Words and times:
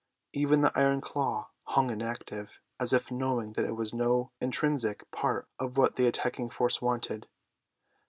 Even 0.33 0.61
the 0.63 0.71
iron 0.75 0.99
claw 0.99 1.51
hung 1.65 1.91
inactive; 1.91 2.59
as 2.79 2.91
if 2.91 3.11
knowing 3.11 3.53
that 3.53 3.65
it 3.65 3.75
was 3.75 3.93
no 3.93 4.31
intrinsic 4.41 5.03
part 5.11 5.47
of 5.59 5.77
what 5.77 5.95
the 5.95 6.07
attacking 6.07 6.49
force 6.49 6.81
wanted. 6.81 7.27